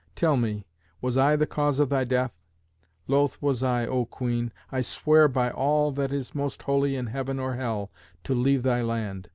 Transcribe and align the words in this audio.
Tell 0.15 0.35
me, 0.35 0.65
Was 0.99 1.15
I 1.15 1.35
the 1.35 1.45
cause 1.45 1.79
of 1.79 1.89
thy 1.89 2.05
death? 2.05 2.33
Loath 3.05 3.39
was 3.39 3.61
I, 3.61 3.85
O 3.85 4.03
Queen 4.05 4.51
I 4.71 4.81
swear 4.81 5.25
it 5.25 5.29
by 5.29 5.51
all 5.51 5.91
that 5.91 6.11
is 6.11 6.33
most 6.33 6.63
holy 6.63 6.95
in 6.95 7.05
heaven 7.05 7.39
or 7.39 7.53
hell 7.53 7.91
to 8.23 8.33
leave 8.33 8.63
thy 8.63 8.81
land. 8.81 9.29